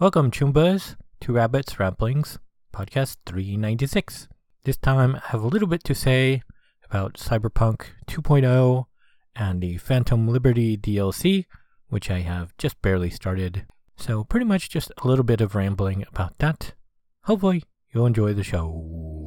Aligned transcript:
Welcome, 0.00 0.30
Chumbas, 0.30 0.94
to 1.22 1.32
Rabbits 1.32 1.80
Ramblings, 1.80 2.38
podcast 2.72 3.16
396. 3.26 4.28
This 4.62 4.76
time, 4.76 5.16
I 5.16 5.30
have 5.30 5.42
a 5.42 5.48
little 5.48 5.66
bit 5.66 5.82
to 5.82 5.92
say 5.92 6.42
about 6.88 7.14
Cyberpunk 7.14 7.86
2.0 8.06 8.84
and 9.34 9.60
the 9.60 9.76
Phantom 9.78 10.28
Liberty 10.28 10.76
DLC, 10.76 11.46
which 11.88 12.12
I 12.12 12.20
have 12.20 12.56
just 12.58 12.80
barely 12.80 13.10
started. 13.10 13.66
So, 13.96 14.22
pretty 14.22 14.46
much 14.46 14.70
just 14.70 14.92
a 15.02 15.08
little 15.08 15.24
bit 15.24 15.40
of 15.40 15.56
rambling 15.56 16.04
about 16.08 16.38
that. 16.38 16.74
Hopefully, 17.24 17.64
you'll 17.92 18.06
enjoy 18.06 18.34
the 18.34 18.44
show. 18.44 19.17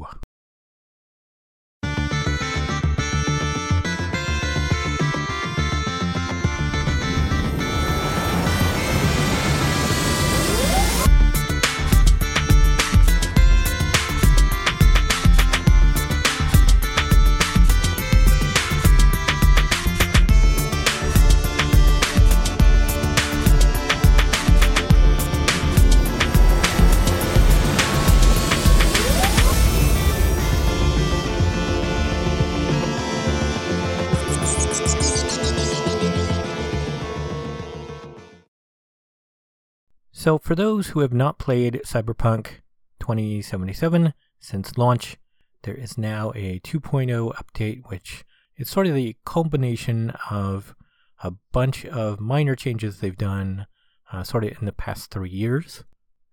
So, 40.21 40.37
for 40.37 40.53
those 40.53 40.89
who 40.89 40.99
have 40.99 41.13
not 41.13 41.39
played 41.39 41.81
Cyberpunk 41.83 42.61
2077 42.99 44.13
since 44.39 44.77
launch, 44.77 45.17
there 45.63 45.73
is 45.73 45.97
now 45.97 46.31
a 46.35 46.59
2.0 46.59 47.33
update, 47.33 47.81
which 47.87 48.23
is 48.55 48.69
sort 48.69 48.85
of 48.85 48.93
the 48.93 49.15
culmination 49.25 50.11
of 50.29 50.75
a 51.23 51.31
bunch 51.51 51.87
of 51.87 52.19
minor 52.19 52.55
changes 52.55 52.99
they've 52.99 53.17
done 53.17 53.65
uh, 54.13 54.21
sort 54.21 54.43
of 54.43 54.51
in 54.59 54.67
the 54.67 54.71
past 54.71 55.09
three 55.09 55.31
years. 55.31 55.85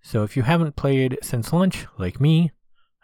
So, 0.02 0.22
if 0.22 0.36
you 0.36 0.42
haven't 0.42 0.76
played 0.76 1.18
since 1.22 1.50
launch, 1.50 1.86
like 1.96 2.20
me, 2.20 2.50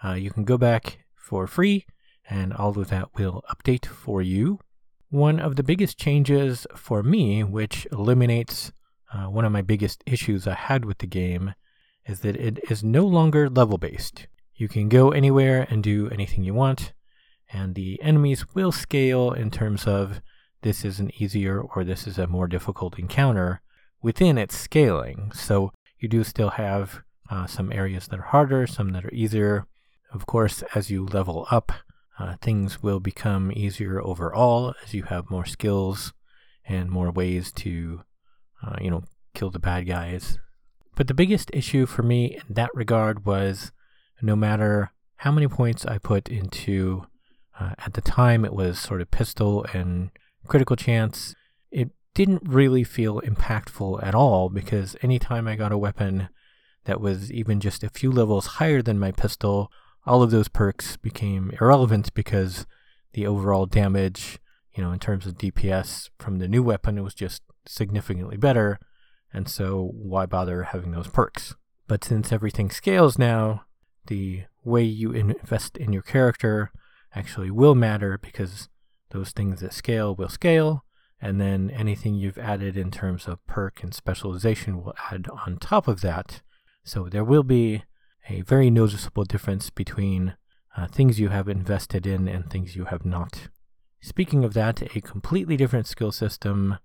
uh, 0.04 0.12
you 0.12 0.28
can 0.28 0.44
go 0.44 0.58
back 0.58 1.06
for 1.16 1.46
free, 1.46 1.86
and 2.28 2.52
all 2.52 2.78
of 2.78 2.88
that 2.88 3.08
will 3.16 3.42
update 3.50 3.86
for 3.86 4.20
you. 4.20 4.60
One 5.08 5.40
of 5.40 5.56
the 5.56 5.62
biggest 5.62 5.96
changes 5.96 6.66
for 6.76 7.02
me, 7.02 7.42
which 7.42 7.86
eliminates 7.90 8.70
uh, 9.14 9.30
one 9.30 9.44
of 9.44 9.52
my 9.52 9.62
biggest 9.62 10.02
issues 10.06 10.46
I 10.46 10.54
had 10.54 10.84
with 10.84 10.98
the 10.98 11.06
game 11.06 11.54
is 12.06 12.20
that 12.20 12.36
it 12.36 12.58
is 12.68 12.82
no 12.82 13.06
longer 13.06 13.48
level 13.48 13.78
based. 13.78 14.26
You 14.56 14.68
can 14.68 14.88
go 14.88 15.10
anywhere 15.10 15.66
and 15.70 15.82
do 15.82 16.08
anything 16.10 16.44
you 16.44 16.54
want, 16.54 16.92
and 17.52 17.74
the 17.74 18.00
enemies 18.02 18.54
will 18.54 18.72
scale 18.72 19.32
in 19.32 19.50
terms 19.50 19.86
of 19.86 20.20
this 20.62 20.84
is 20.84 20.98
an 20.98 21.10
easier 21.22 21.60
or 21.60 21.84
this 21.84 22.06
is 22.06 22.18
a 22.18 22.26
more 22.26 22.48
difficult 22.48 22.98
encounter 22.98 23.60
within 24.02 24.36
its 24.36 24.56
scaling. 24.56 25.30
So 25.32 25.72
you 25.98 26.08
do 26.08 26.24
still 26.24 26.50
have 26.50 27.02
uh, 27.30 27.46
some 27.46 27.72
areas 27.72 28.08
that 28.08 28.18
are 28.18 28.22
harder, 28.22 28.66
some 28.66 28.90
that 28.90 29.04
are 29.04 29.14
easier. 29.14 29.66
Of 30.12 30.26
course, 30.26 30.62
as 30.74 30.90
you 30.90 31.06
level 31.06 31.46
up, 31.50 31.72
uh, 32.18 32.36
things 32.40 32.82
will 32.82 33.00
become 33.00 33.52
easier 33.54 34.00
overall 34.00 34.74
as 34.84 34.94
you 34.94 35.04
have 35.04 35.30
more 35.30 35.44
skills 35.44 36.12
and 36.66 36.90
more 36.90 37.10
ways 37.10 37.52
to 37.52 38.02
uh, 38.64 38.76
you 38.80 38.90
know, 38.90 39.04
kill 39.34 39.50
the 39.50 39.58
bad 39.58 39.86
guys. 39.86 40.38
But 40.96 41.08
the 41.08 41.14
biggest 41.14 41.50
issue 41.52 41.86
for 41.86 42.02
me 42.02 42.36
in 42.36 42.54
that 42.54 42.74
regard 42.74 43.26
was 43.26 43.72
no 44.22 44.36
matter 44.36 44.92
how 45.16 45.32
many 45.32 45.48
points 45.48 45.84
I 45.84 45.98
put 45.98 46.28
into, 46.28 47.06
uh, 47.58 47.72
at 47.78 47.94
the 47.94 48.00
time 48.00 48.44
it 48.44 48.52
was 48.52 48.78
sort 48.78 49.00
of 49.00 49.10
pistol 49.10 49.64
and 49.72 50.10
critical 50.46 50.76
chance, 50.76 51.34
it 51.70 51.90
didn't 52.14 52.42
really 52.44 52.84
feel 52.84 53.20
impactful 53.20 54.02
at 54.02 54.14
all 54.14 54.48
because 54.48 54.96
anytime 55.02 55.48
I 55.48 55.56
got 55.56 55.72
a 55.72 55.78
weapon 55.78 56.28
that 56.84 57.00
was 57.00 57.32
even 57.32 57.60
just 57.60 57.82
a 57.82 57.88
few 57.88 58.12
levels 58.12 58.46
higher 58.46 58.82
than 58.82 58.98
my 58.98 59.10
pistol, 59.10 59.70
all 60.06 60.22
of 60.22 60.30
those 60.30 60.48
perks 60.48 60.96
became 60.96 61.50
irrelevant 61.60 62.12
because 62.14 62.66
the 63.14 63.26
overall 63.26 63.66
damage, 63.66 64.38
you 64.74 64.82
know, 64.82 64.92
in 64.92 64.98
terms 64.98 65.26
of 65.26 65.38
DPS 65.38 66.10
from 66.18 66.38
the 66.38 66.48
new 66.48 66.62
weapon, 66.62 66.98
it 66.98 67.02
was 67.02 67.14
just 67.14 67.42
significantly 67.66 68.36
better, 68.36 68.78
and 69.32 69.48
so 69.48 69.90
why 69.94 70.26
bother 70.26 70.64
having 70.64 70.92
those 70.92 71.08
perks? 71.08 71.54
But 71.86 72.04
since 72.04 72.32
everything 72.32 72.70
scales 72.70 73.18
now, 73.18 73.64
the 74.06 74.44
way 74.64 74.82
you 74.82 75.12
invest 75.12 75.76
in 75.76 75.92
your 75.92 76.02
character 76.02 76.70
actually 77.14 77.50
will 77.50 77.74
matter 77.74 78.18
because 78.18 78.68
those 79.10 79.30
things 79.30 79.60
that 79.60 79.72
scale 79.72 80.14
will 80.14 80.28
scale, 80.28 80.84
and 81.20 81.40
then 81.40 81.70
anything 81.70 82.14
you've 82.14 82.38
added 82.38 82.76
in 82.76 82.90
terms 82.90 83.28
of 83.28 83.44
perk 83.46 83.82
and 83.82 83.94
specialization 83.94 84.82
will 84.82 84.94
add 85.10 85.28
on 85.46 85.58
top 85.58 85.86
of 85.88 86.00
that. 86.00 86.42
So 86.82 87.08
there 87.08 87.24
will 87.24 87.44
be 87.44 87.84
a 88.28 88.42
very 88.42 88.70
noticeable 88.70 89.24
difference 89.24 89.70
between 89.70 90.36
uh, 90.76 90.86
things 90.88 91.20
you 91.20 91.28
have 91.28 91.48
invested 91.48 92.06
in 92.06 92.26
and 92.28 92.50
things 92.50 92.74
you 92.74 92.86
have 92.86 93.04
not. 93.04 93.48
Speaking 94.04 94.44
of 94.44 94.52
that, 94.52 94.82
a 94.94 95.00
completely 95.00 95.56
different 95.56 95.86
skill 95.86 96.12
system 96.12 96.76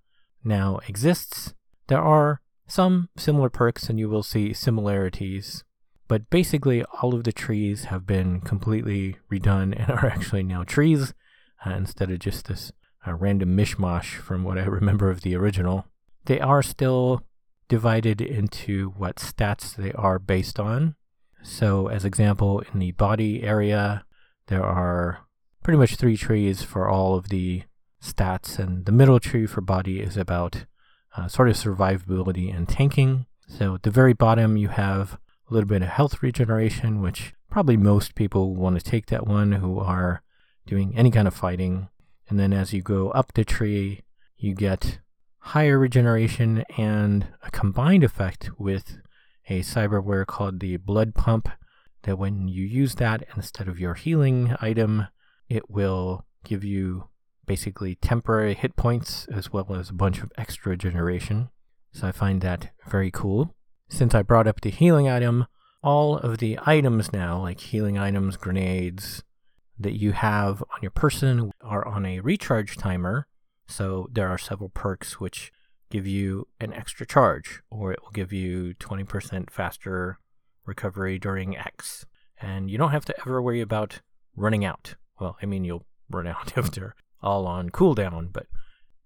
now 0.42 0.80
exists. 0.88 1.54
There 1.88 2.02
are 2.02 2.40
some 2.66 3.10
similar 3.18 3.50
perks, 3.50 3.90
and 3.90 4.00
you 4.00 4.08
will 4.08 4.24
see 4.24 4.54
similarities. 4.54 5.66
But 6.08 6.30
basically, 6.30 6.82
all 7.02 7.14
of 7.14 7.26
the 7.26 7.34
trees 7.34 7.86
have 7.86 8.08
been 8.08 8.40
completely 8.40 9.18
redone 9.30 9.78
and 9.78 9.90
are 10.00 10.06
actually 10.06 10.44
now 10.44 10.64
trees 10.64 11.14
uh, 11.66 11.72
instead 11.72 12.10
of 12.10 12.20
just 12.20 12.48
this 12.48 12.72
uh, 13.06 13.14
random 13.14 13.50
mishmash 13.50 14.16
from 14.16 14.46
what 14.46 14.58
I 14.58 14.64
remember 14.64 15.10
of 15.10 15.20
the 15.20 15.36
original. 15.36 15.88
They 16.24 16.40
are 16.40 16.64
still 16.64 17.24
divided 17.68 18.22
into 18.22 18.92
what 18.92 19.18
stats 19.18 19.76
they 19.76 19.92
are 19.92 20.20
based 20.20 20.58
on. 20.58 20.96
So, 21.44 21.88
as 21.90 22.06
example, 22.06 22.64
in 22.72 22.80
the 22.80 22.94
body 22.94 23.44
area, 23.44 24.06
there 24.48 24.64
are 24.64 25.26
pretty 25.64 25.78
much 25.78 25.96
three 25.96 26.18
trees 26.18 26.64
for 26.64 26.88
all 26.88 27.16
of 27.16 27.30
the 27.30 27.64
stats, 28.02 28.60
and 28.60 28.86
the 28.86 28.92
middle 28.92 29.20
tree 29.20 29.46
for 29.46 29.62
body 29.62 30.00
is 30.00 30.18
about 30.18 30.66
uh, 31.16 31.28
sort 31.28 31.50
of 31.50 31.56
survivability 31.56 32.56
and 32.56 32.68
tanking. 32.68 33.26
So 33.48 33.76
at 33.76 33.84
the 33.84 33.92
very 33.92 34.14
bottom, 34.14 34.58
you 34.58 34.70
have 34.70 35.20
a 35.50 35.54
little 35.54 35.68
bit 35.68 35.82
of 35.82 35.90
health 35.90 36.22
regeneration, 36.22 37.02
which 37.02 37.34
probably 37.50 37.78
most 37.78 38.16
people 38.16 38.56
want 38.56 38.80
to 38.80 38.86
take 38.86 39.08
that 39.08 39.28
one 39.28 39.54
who 39.54 39.80
are 39.80 40.22
doing 40.66 40.94
any 40.96 41.12
kind 41.12 41.28
of 41.28 41.34
fighting. 41.34 41.90
And 42.30 42.40
then 42.40 42.54
as 42.54 42.74
you 42.74 42.82
go 42.82 43.10
up 43.12 43.34
the 43.34 43.44
tree, 43.44 44.04
you 44.38 44.54
get 44.54 45.00
higher 45.40 45.80
regeneration 45.80 46.64
and 46.78 47.28
a 47.42 47.50
combined 47.50 48.04
effect 48.04 48.52
with 48.60 49.00
a 49.50 49.62
cyberware 49.62 50.28
called 50.28 50.60
the 50.60 50.78
blood 50.78 51.16
pump 51.16 51.50
that 52.04 52.20
when 52.20 52.48
you 52.48 52.64
use 52.64 52.96
that 52.96 53.24
instead 53.36 53.68
of 53.68 53.80
your 53.80 53.96
healing 53.96 54.56
item, 54.62 55.08
it 55.50 55.70
will 55.70 56.26
give 56.44 56.64
you 56.64 57.10
basically 57.46 57.96
temporary 57.96 58.54
hit 58.54 58.76
points 58.76 59.28
as 59.34 59.52
well 59.52 59.74
as 59.74 59.90
a 59.90 59.94
bunch 59.94 60.22
of 60.22 60.32
extra 60.38 60.78
generation. 60.78 61.50
So 61.92 62.08
I 62.08 62.12
find 62.12 62.42
that 62.42 62.70
very 62.88 63.10
cool. 63.10 63.56
Since 63.90 64.14
I 64.14 64.22
brought 64.22 64.48
up 64.48 64.62
the 64.62 64.70
healing 64.70 65.10
item, 65.10 65.48
all 65.82 66.18
of 66.18 66.38
the 66.38 66.60
items 66.66 67.12
now, 67.12 67.42
like 67.42 67.60
healing 67.60 67.98
items, 67.98 68.38
grenades, 68.38 69.24
that 69.80 69.98
you 69.98 70.12
have 70.12 70.62
on 70.62 70.80
your 70.82 70.92
person 70.92 71.52
are 71.62 71.88
on 71.88 72.06
a 72.06 72.20
recharge 72.20 72.78
timer. 72.78 73.28
So 73.66 74.08
there 74.12 74.28
are 74.28 74.38
several 74.38 74.70
perks 74.70 75.20
which 75.20 75.52
give 75.90 76.06
you 76.06 76.48
an 76.60 76.74
extra 76.74 77.08
charge, 77.08 77.62
or 77.72 77.92
it 77.92 78.00
will 78.04 78.12
give 78.12 78.32
you 78.32 78.76
20% 78.76 79.50
faster 79.50 80.20
recovery 80.66 81.18
during 81.18 81.58
X. 81.58 82.06
And 82.40 82.70
you 82.70 82.78
don't 82.78 82.92
have 82.92 83.06
to 83.06 83.20
ever 83.22 83.42
worry 83.42 83.62
about 83.62 84.02
running 84.36 84.64
out. 84.64 84.96
Well, 85.20 85.38
I 85.42 85.46
mean, 85.46 85.64
you'll 85.64 85.86
run 86.10 86.28
out 86.28 86.54
after 86.58 86.96
all 87.22 87.46
on 87.46 87.70
cooldown, 87.70 88.32
but 88.32 88.48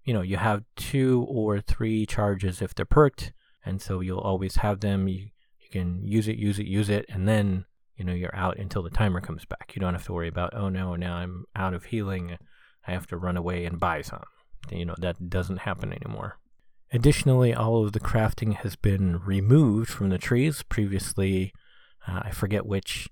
you 0.04 0.12
know, 0.12 0.22
you 0.22 0.36
have 0.36 0.64
two 0.76 1.26
or 1.28 1.60
three 1.60 2.06
charges 2.06 2.60
if 2.60 2.74
they're 2.74 2.84
perked, 2.84 3.32
and 3.64 3.80
so 3.80 4.00
you'll 4.00 4.18
always 4.18 4.56
have 4.56 4.80
them. 4.80 5.08
You, 5.08 5.28
you 5.58 5.68
can 5.72 6.04
use 6.04 6.28
it, 6.28 6.36
use 6.36 6.58
it, 6.58 6.66
use 6.66 6.90
it, 6.90 7.06
and 7.08 7.26
then, 7.26 7.64
you 7.96 8.04
know, 8.04 8.12
you're 8.12 8.36
out 8.36 8.58
until 8.58 8.82
the 8.82 8.90
timer 8.90 9.20
comes 9.20 9.46
back. 9.46 9.72
You 9.74 9.80
don't 9.80 9.94
have 9.94 10.04
to 10.04 10.12
worry 10.12 10.28
about, 10.28 10.54
oh 10.54 10.68
no, 10.68 10.94
now 10.94 11.16
I'm 11.16 11.46
out 11.56 11.72
of 11.72 11.86
healing. 11.86 12.36
I 12.86 12.92
have 12.92 13.06
to 13.08 13.16
run 13.16 13.38
away 13.38 13.64
and 13.64 13.80
buy 13.80 14.02
some. 14.02 14.24
You 14.70 14.84
know, 14.84 14.94
that 14.98 15.30
doesn't 15.30 15.58
happen 15.58 15.92
anymore. 15.92 16.38
Additionally, 16.92 17.54
all 17.54 17.84
of 17.84 17.92
the 17.92 18.00
crafting 18.00 18.56
has 18.56 18.76
been 18.76 19.18
removed 19.20 19.90
from 19.90 20.10
the 20.10 20.18
trees. 20.18 20.62
Previously, 20.62 21.52
uh, 22.06 22.20
I 22.24 22.30
forget 22.30 22.66
which 22.66 23.08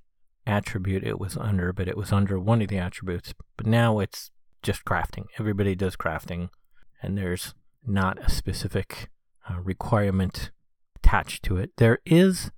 attribute 0.47 1.05
it 1.05 1.19
was 1.19 1.37
under, 1.37 1.73
but 1.73 1.89
it 1.89 1.97
was 1.97 2.12
under 2.12 2.39
one 2.39 2.62
of 2.62 2.69
the 2.69 2.79
attributes. 2.79 3.35
But 3.56 3.67
now 3.67 3.99
it's 3.99 4.31
just 4.62 4.85
crafting. 4.85 5.27
Everybody 5.39 5.75
does 5.75 5.97
crafting, 5.97 6.49
and 7.03 7.17
there's 7.17 7.55
not 7.87 8.19
a 8.25 8.31
specific 8.31 9.11
uh, 9.49 9.61
requirement 9.61 10.50
attached 10.97 11.43
to 11.44 11.56
it. 11.56 11.71
There 11.77 11.99
is 12.06 12.50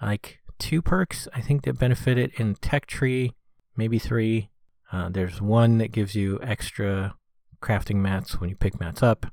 like 0.00 0.38
two 0.58 0.82
perks 0.82 1.28
I 1.34 1.40
think 1.40 1.64
that 1.64 1.78
benefit 1.78 2.18
it 2.18 2.32
in 2.38 2.54
Tech 2.54 2.86
Tree, 2.86 3.34
maybe 3.76 3.98
three. 3.98 4.50
Uh, 4.90 5.08
there's 5.08 5.40
one 5.40 5.78
that 5.78 5.92
gives 5.92 6.14
you 6.14 6.38
extra 6.42 7.14
crafting 7.60 7.96
mats 7.96 8.40
when 8.40 8.50
you 8.50 8.56
pick 8.56 8.78
mats 8.78 9.02
up. 9.02 9.26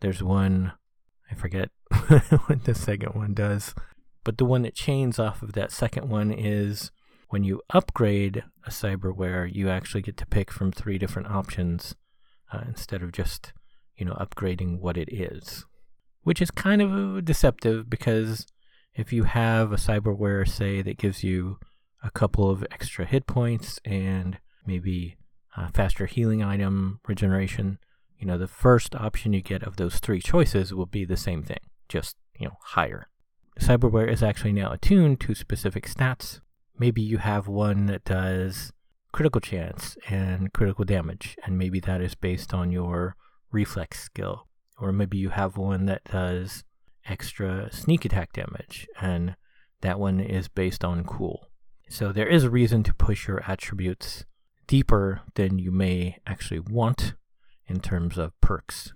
There's 0.00 0.22
one, 0.22 0.72
I 1.30 1.34
forget 1.34 1.70
what 2.46 2.64
the 2.64 2.74
second 2.74 3.14
one 3.14 3.34
does, 3.34 3.74
but 4.24 4.38
the 4.38 4.44
one 4.44 4.62
that 4.62 4.74
chains 4.74 5.18
off 5.18 5.42
of 5.42 5.52
that 5.52 5.72
second 5.72 6.08
one 6.08 6.30
is 6.30 6.90
when 7.30 7.44
you 7.44 7.62
upgrade 7.70 8.44
a 8.66 8.70
cyberware, 8.70 9.52
you 9.52 9.70
actually 9.70 10.02
get 10.02 10.16
to 10.18 10.26
pick 10.26 10.50
from 10.50 10.70
three 10.70 10.98
different 10.98 11.28
options 11.28 11.94
uh, 12.52 12.60
instead 12.66 13.02
of 13.02 13.12
just, 13.12 13.52
you 13.96 14.04
know, 14.04 14.14
upgrading 14.14 14.80
what 14.80 14.96
it 14.96 15.08
is, 15.12 15.64
which 16.22 16.42
is 16.42 16.50
kind 16.50 16.82
of 16.82 17.24
deceptive 17.24 17.88
because 17.88 18.46
if 18.94 19.12
you 19.12 19.24
have 19.24 19.72
a 19.72 19.76
cyberware, 19.76 20.46
say, 20.46 20.82
that 20.82 20.98
gives 20.98 21.22
you 21.22 21.58
a 22.02 22.10
couple 22.10 22.50
of 22.50 22.66
extra 22.72 23.06
hit 23.06 23.26
points 23.28 23.78
and 23.84 24.38
maybe 24.66 25.16
a 25.56 25.70
faster 25.72 26.06
healing 26.06 26.42
item 26.42 26.98
regeneration, 27.06 27.78
you 28.18 28.26
know, 28.26 28.38
the 28.38 28.48
first 28.48 28.96
option 28.96 29.32
you 29.32 29.40
get 29.40 29.62
of 29.62 29.76
those 29.76 30.00
three 30.00 30.20
choices 30.20 30.74
will 30.74 30.86
be 30.86 31.04
the 31.04 31.16
same 31.16 31.44
thing, 31.44 31.60
just, 31.88 32.16
you 32.38 32.46
know, 32.46 32.56
higher. 32.60 33.06
Cyberware 33.60 34.10
is 34.10 34.22
actually 34.22 34.52
now 34.52 34.72
attuned 34.72 35.20
to 35.20 35.34
specific 35.34 35.86
stats. 35.86 36.40
Maybe 36.80 37.02
you 37.02 37.18
have 37.18 37.46
one 37.46 37.84
that 37.86 38.04
does 38.04 38.72
critical 39.12 39.42
chance 39.42 39.98
and 40.08 40.50
critical 40.54 40.86
damage, 40.86 41.36
and 41.44 41.58
maybe 41.58 41.78
that 41.80 42.00
is 42.00 42.14
based 42.14 42.54
on 42.54 42.72
your 42.72 43.16
reflex 43.52 44.00
skill. 44.00 44.46
Or 44.80 44.90
maybe 44.90 45.18
you 45.18 45.28
have 45.28 45.58
one 45.58 45.84
that 45.84 46.04
does 46.04 46.64
extra 47.04 47.68
sneak 47.70 48.06
attack 48.06 48.32
damage, 48.32 48.88
and 48.98 49.36
that 49.82 50.00
one 50.00 50.20
is 50.20 50.48
based 50.48 50.82
on 50.82 51.04
cool. 51.04 51.48
So 51.90 52.12
there 52.12 52.26
is 52.26 52.44
a 52.44 52.50
reason 52.50 52.82
to 52.84 52.94
push 52.94 53.28
your 53.28 53.42
attributes 53.46 54.24
deeper 54.66 55.20
than 55.34 55.58
you 55.58 55.70
may 55.70 56.16
actually 56.26 56.60
want 56.60 57.12
in 57.66 57.80
terms 57.80 58.16
of 58.16 58.40
perks. 58.40 58.94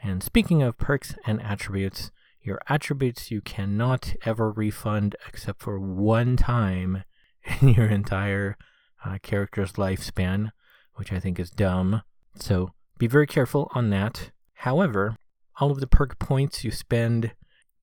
And 0.00 0.22
speaking 0.22 0.62
of 0.62 0.78
perks 0.78 1.16
and 1.26 1.42
attributes, 1.42 2.12
your 2.40 2.60
attributes 2.68 3.32
you 3.32 3.40
cannot 3.40 4.14
ever 4.24 4.52
refund 4.52 5.16
except 5.26 5.60
for 5.60 5.80
one 5.80 6.36
time 6.36 7.02
in 7.60 7.68
your 7.68 7.86
entire 7.86 8.56
uh, 9.04 9.18
character's 9.22 9.72
lifespan, 9.72 10.50
which 10.94 11.12
I 11.12 11.20
think 11.20 11.38
is 11.38 11.50
dumb. 11.50 12.02
So 12.36 12.70
be 12.98 13.06
very 13.06 13.26
careful 13.26 13.70
on 13.74 13.90
that. 13.90 14.30
However, 14.54 15.16
all 15.60 15.70
of 15.70 15.80
the 15.80 15.86
perk 15.86 16.18
points 16.18 16.64
you 16.64 16.70
spend 16.70 17.32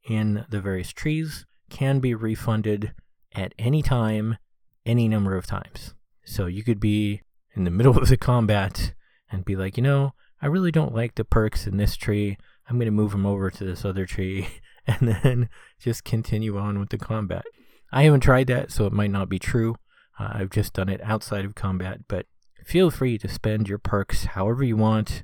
in 0.08 0.46
the 0.50 0.62
various 0.62 0.92
trees 0.92 1.46
can 1.70 2.00
be 2.00 2.14
refunded 2.14 2.94
at 3.34 3.54
any 3.58 3.82
time, 3.82 4.38
any 4.86 5.08
number 5.08 5.36
of 5.36 5.46
times. 5.46 5.94
So 6.26 6.46
you 6.46 6.64
could 6.64 6.80
be 6.80 7.22
in 7.56 7.64
the 7.64 7.72
middle 7.78 7.98
of 7.98 8.10
the 8.10 8.18
combat 8.18 8.94
and 9.32 9.46
be 9.46 9.56
like, 9.56 9.78
you 9.78 9.84
know, 9.84 10.14
I 10.42 10.48
really 10.48 10.72
don't 10.72 10.94
like 10.94 11.16
the 11.16 11.24
perks 11.24 11.66
in 11.66 11.78
this 11.78 11.96
tree. 11.96 12.38
I'm 12.68 12.78
going 12.78 12.86
to 12.86 12.92
move 12.92 13.12
them 13.12 13.26
over 13.26 13.50
to 13.50 13.64
this 13.64 13.86
other 13.86 14.06
tree 14.06 14.48
and 14.88 15.08
then 15.24 15.50
just 15.80 16.04
continue 16.04 16.58
on 16.58 16.80
with 16.80 16.90
the 16.90 16.98
combat. 16.98 17.46
I 17.94 18.04
haven't 18.04 18.22
tried 18.22 18.48
that, 18.48 18.72
so 18.72 18.86
it 18.88 18.94
might 18.94 19.12
not 19.12 19.30
be 19.30 19.38
true. 19.38 19.76
Uh, 20.20 20.32
I've 20.34 20.50
just 20.50 20.74
done 20.74 20.90
it 20.90 21.02
outside 21.04 21.46
of 21.46 21.54
combat, 21.54 22.02
but 22.08 22.26
feel 22.66 22.90
free 22.90 23.18
to 23.20 23.28
spend 23.28 23.70
your 23.70 23.78
perks 23.78 24.26
however 24.26 24.64
you 24.64 24.76
want. 24.76 25.24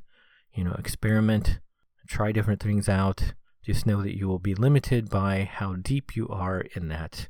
You 0.54 0.64
know, 0.66 0.76
experiment, 0.78 1.60
try 2.08 2.32
different 2.32 2.62
things 2.62 2.88
out. 2.88 3.34
Just 3.64 3.86
know 3.86 4.02
that 4.04 4.18
you 4.18 4.28
will 4.28 4.40
be 4.40 4.54
limited 4.54 5.10
by 5.10 5.50
how 5.52 5.76
deep 5.76 6.16
you 6.16 6.28
are 6.30 6.62
in 6.76 6.90
that 6.90 7.28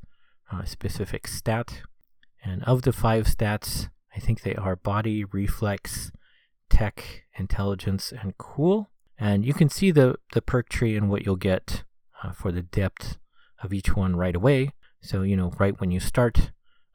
uh, 0.51 0.65
specific 0.65 1.27
stat. 1.27 1.81
And 2.44 2.63
of 2.63 2.81
the 2.81 2.94
five 2.94 3.25
stats, 3.25 3.89
I 4.15 4.19
think 4.19 4.42
they 4.42 4.56
are 4.56 4.75
body, 4.75 5.24
reflex, 5.24 6.12
tech, 6.69 7.24
intelligence, 7.38 8.12
and 8.12 8.38
cool. 8.38 8.89
And 9.18 9.45
you 9.45 9.53
can 9.53 9.69
see 9.69 9.92
the, 9.92 10.15
the 10.33 10.42
perk 10.42 10.69
tree 10.69 10.95
and 10.95 11.09
what 11.09 11.25
you'll 11.25 11.35
get 11.35 11.83
uh, 12.24 12.31
for 12.31 12.51
the 12.51 12.62
depth 12.62 13.18
of 13.62 13.74
each 13.74 13.95
one 13.95 14.15
right 14.15 14.35
away. 14.35 14.74
So, 15.01 15.21
you 15.21 15.35
know, 15.35 15.53
right 15.57 15.79
when 15.79 15.91
you 15.91 15.99
start, 15.99 16.51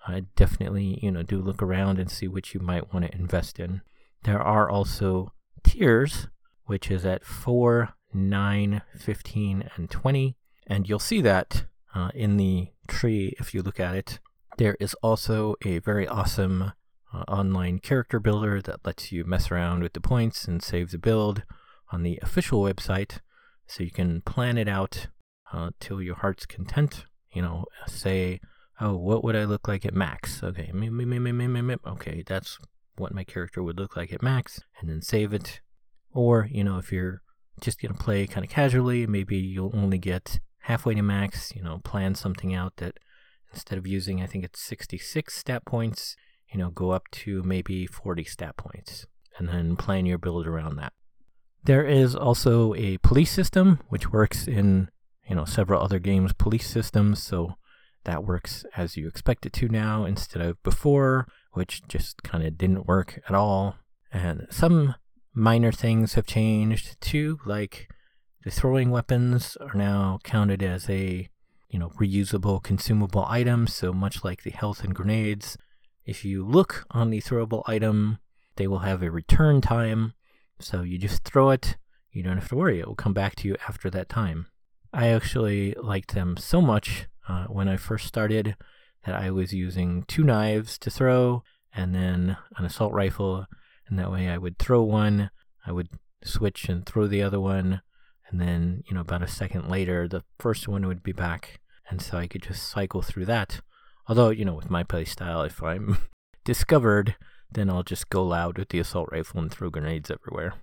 uh, 0.06 0.20
definitely, 0.36 0.98
you 1.02 1.10
know, 1.10 1.22
do 1.22 1.40
look 1.40 1.62
around 1.62 1.98
and 1.98 2.10
see 2.10 2.28
which 2.28 2.54
you 2.54 2.60
might 2.60 2.92
want 2.92 3.06
to 3.06 3.14
invest 3.14 3.58
in. 3.58 3.80
There 4.24 4.42
are 4.42 4.68
also 4.68 5.32
tiers, 5.62 6.28
which 6.64 6.90
is 6.90 7.04
at 7.06 7.24
4, 7.24 7.94
9, 8.12 8.82
15, 8.96 9.70
and 9.76 9.90
20. 9.90 10.36
And 10.66 10.88
you'll 10.88 10.98
see 10.98 11.20
that 11.22 11.64
uh, 11.94 12.10
in 12.14 12.36
the 12.36 12.68
tree 12.88 13.34
if 13.38 13.54
you 13.54 13.62
look 13.62 13.80
at 13.80 13.94
it. 13.94 14.18
There 14.56 14.76
is 14.78 14.94
also 15.02 15.56
a 15.64 15.78
very 15.78 16.06
awesome 16.06 16.72
uh, 17.12 17.18
online 17.28 17.78
character 17.78 18.20
builder 18.20 18.60
that 18.62 18.84
lets 18.84 19.12
you 19.12 19.24
mess 19.24 19.50
around 19.50 19.82
with 19.82 19.92
the 19.92 20.00
points 20.00 20.46
and 20.46 20.62
save 20.62 20.90
the 20.90 20.98
build 20.98 21.42
on 21.90 22.02
the 22.02 22.18
official 22.22 22.62
website. 22.62 23.18
So 23.66 23.82
you 23.82 23.90
can 23.90 24.20
plan 24.22 24.58
it 24.58 24.68
out 24.68 25.08
uh, 25.52 25.70
till 25.80 26.02
your 26.02 26.16
heart's 26.16 26.46
content. 26.46 27.04
You 27.34 27.42
know, 27.42 27.66
say, 27.86 28.40
oh, 28.80 28.96
what 28.96 29.22
would 29.24 29.36
I 29.36 29.44
look 29.44 29.68
like 29.68 29.84
at 29.84 29.94
max? 29.94 30.42
Okay, 30.42 30.72
okay, 30.72 32.24
that's 32.26 32.58
what 32.96 33.14
my 33.14 33.24
character 33.24 33.62
would 33.62 33.78
look 33.78 33.96
like 33.96 34.12
at 34.12 34.22
max, 34.22 34.60
and 34.80 34.88
then 34.88 35.02
save 35.02 35.32
it. 35.34 35.60
Or, 36.12 36.48
you 36.50 36.62
know, 36.62 36.78
if 36.78 36.92
you're 36.92 37.22
just 37.60 37.80
going 37.80 37.92
to 37.92 38.02
play 38.02 38.26
kind 38.26 38.44
of 38.44 38.50
casually, 38.50 39.06
maybe 39.06 39.36
you'll 39.36 39.74
only 39.74 39.98
get 39.98 40.38
halfway 40.60 40.94
to 40.94 41.02
max, 41.02 41.54
you 41.54 41.62
know, 41.62 41.80
plan 41.84 42.14
something 42.14 42.54
out 42.54 42.76
that 42.76 42.98
instead 43.52 43.78
of 43.78 43.86
using, 43.86 44.22
I 44.22 44.26
think 44.26 44.44
it's 44.44 44.62
66 44.62 45.34
stat 45.34 45.64
points, 45.64 46.16
you 46.52 46.58
know, 46.58 46.70
go 46.70 46.90
up 46.90 47.10
to 47.12 47.42
maybe 47.42 47.86
40 47.86 48.24
stat 48.24 48.56
points 48.56 49.06
and 49.38 49.48
then 49.48 49.76
plan 49.76 50.06
your 50.06 50.18
build 50.18 50.46
around 50.46 50.76
that. 50.76 50.92
There 51.64 51.84
is 51.84 52.14
also 52.14 52.74
a 52.74 52.98
police 52.98 53.30
system 53.30 53.80
which 53.88 54.12
works 54.12 54.46
in, 54.46 54.88
you 55.28 55.36
know, 55.36 55.44
several 55.44 55.82
other 55.82 55.98
games 55.98 56.32
police 56.32 56.68
systems, 56.68 57.22
so 57.22 57.56
that 58.04 58.24
works 58.24 58.64
as 58.76 58.96
you 58.96 59.08
expect 59.08 59.46
it 59.46 59.52
to 59.54 59.68
now 59.68 60.04
instead 60.04 60.42
of 60.42 60.62
before, 60.62 61.26
which 61.52 61.86
just 61.88 62.22
kind 62.22 62.44
of 62.44 62.58
didn't 62.58 62.86
work 62.86 63.20
at 63.28 63.34
all. 63.34 63.76
And 64.12 64.46
some 64.50 64.94
minor 65.32 65.72
things 65.72 66.14
have 66.14 66.26
changed 66.26 67.00
too, 67.00 67.38
like 67.46 67.88
the 68.44 68.50
throwing 68.50 68.90
weapons 68.90 69.56
are 69.56 69.74
now 69.74 70.18
counted 70.22 70.62
as 70.62 70.88
a, 70.90 71.28
you 71.70 71.78
know, 71.78 71.90
reusable 72.00 72.62
consumable 72.62 73.24
item, 73.26 73.66
so 73.66 73.92
much 73.92 74.22
like 74.22 74.42
the 74.42 74.50
health 74.50 74.84
and 74.84 74.94
grenades, 74.94 75.56
if 76.04 76.24
you 76.24 76.44
look 76.44 76.84
on 76.90 77.10
the 77.10 77.20
throwable 77.20 77.62
item, 77.66 78.18
they 78.56 78.66
will 78.66 78.80
have 78.80 79.02
a 79.02 79.10
return 79.10 79.60
time, 79.60 80.12
so 80.60 80.82
you 80.82 80.98
just 80.98 81.24
throw 81.24 81.50
it, 81.50 81.76
you 82.12 82.22
don't 82.22 82.36
have 82.36 82.48
to 82.48 82.56
worry, 82.56 82.78
it 82.78 82.86
will 82.86 82.94
come 82.94 83.14
back 83.14 83.34
to 83.36 83.48
you 83.48 83.56
after 83.66 83.88
that 83.90 84.08
time. 84.08 84.46
I 84.94 85.08
actually 85.08 85.74
liked 85.74 86.14
them 86.14 86.36
so 86.36 86.60
much 86.60 87.08
uh, 87.28 87.46
when 87.46 87.68
I 87.68 87.76
first 87.76 88.06
started 88.06 88.56
that 89.04 89.16
I 89.16 89.32
was 89.32 89.52
using 89.52 90.04
two 90.04 90.22
knives 90.22 90.78
to 90.78 90.90
throw 90.90 91.42
and 91.74 91.92
then 91.92 92.36
an 92.56 92.64
assault 92.64 92.92
rifle, 92.92 93.46
and 93.88 93.98
that 93.98 94.12
way 94.12 94.28
I 94.28 94.38
would 94.38 94.56
throw 94.56 94.82
one, 94.82 95.30
I 95.66 95.72
would 95.72 95.88
switch 96.22 96.68
and 96.68 96.86
throw 96.86 97.08
the 97.08 97.22
other 97.22 97.40
one, 97.40 97.82
and 98.30 98.40
then, 98.40 98.84
you 98.86 98.94
know, 98.94 99.00
about 99.00 99.22
a 99.22 99.26
second 99.26 99.68
later, 99.68 100.06
the 100.06 100.22
first 100.38 100.68
one 100.68 100.86
would 100.86 101.02
be 101.02 101.12
back, 101.12 101.60
and 101.90 102.00
so 102.00 102.16
I 102.16 102.28
could 102.28 102.44
just 102.44 102.68
cycle 102.68 103.02
through 103.02 103.24
that. 103.26 103.62
Although, 104.06 104.30
you 104.30 104.44
know, 104.44 104.54
with 104.54 104.70
my 104.70 104.84
play 104.84 105.04
style, 105.04 105.42
if 105.42 105.60
I'm 105.60 105.98
discovered, 106.44 107.16
then 107.50 107.68
I'll 107.68 107.82
just 107.82 108.10
go 108.10 108.22
loud 108.22 108.58
with 108.58 108.68
the 108.68 108.78
assault 108.78 109.08
rifle 109.10 109.40
and 109.40 109.50
throw 109.50 109.70
grenades 109.70 110.08
everywhere. 110.08 110.54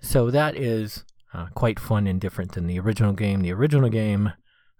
So 0.00 0.32
that 0.32 0.56
is 0.56 1.04
uh, 1.34 1.46
quite 1.54 1.78
fun 1.78 2.06
and 2.06 2.20
different 2.20 2.52
than 2.52 2.66
the 2.66 2.78
original 2.78 3.12
game. 3.12 3.40
The 3.40 3.52
original 3.52 3.88
game, 3.88 4.32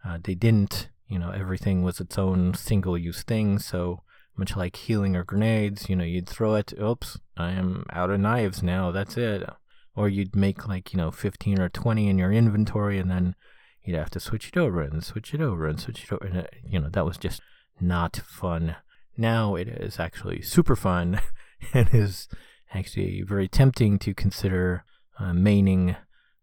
uh, 0.04 0.18
they 0.22 0.34
didn't, 0.34 0.88
you 1.08 1.18
know, 1.18 1.30
everything 1.30 1.82
was 1.82 2.00
its 2.00 2.18
own 2.18 2.54
single 2.54 2.96
use 2.96 3.22
thing. 3.22 3.58
So 3.58 4.02
much 4.36 4.56
like 4.56 4.76
healing 4.76 5.16
or 5.16 5.24
grenades, 5.24 5.88
you 5.88 5.96
know, 5.96 6.04
you'd 6.04 6.28
throw 6.28 6.54
it, 6.54 6.72
oops, 6.80 7.18
I 7.36 7.52
am 7.52 7.86
out 7.90 8.10
of 8.10 8.20
knives 8.20 8.62
now, 8.62 8.90
that's 8.90 9.16
it. 9.16 9.48
Or 9.94 10.08
you'd 10.08 10.36
make 10.36 10.68
like, 10.68 10.92
you 10.92 10.98
know, 10.98 11.10
15 11.10 11.58
or 11.58 11.68
20 11.68 12.08
in 12.08 12.18
your 12.18 12.32
inventory 12.32 12.98
and 12.98 13.10
then 13.10 13.34
you'd 13.82 13.96
have 13.96 14.10
to 14.10 14.20
switch 14.20 14.48
it 14.48 14.56
over 14.56 14.82
and 14.82 15.02
switch 15.02 15.32
it 15.32 15.40
over 15.40 15.66
and 15.66 15.80
switch 15.80 16.04
it 16.04 16.12
over. 16.12 16.24
And, 16.24 16.38
uh, 16.38 16.46
you 16.62 16.78
know, 16.80 16.90
that 16.90 17.06
was 17.06 17.16
just 17.16 17.40
not 17.80 18.16
fun. 18.16 18.76
Now 19.16 19.54
it 19.54 19.68
is 19.68 19.98
actually 19.98 20.42
super 20.42 20.76
fun 20.76 21.20
and 21.72 21.88
is 21.92 22.28
actually 22.74 23.22
very 23.22 23.48
tempting 23.48 23.98
to 24.00 24.12
consider 24.12 24.84
uh, 25.18 25.32
maining 25.32 25.96